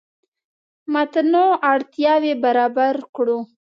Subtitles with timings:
[0.93, 3.39] متنوع اړتیاوې برابر کړو.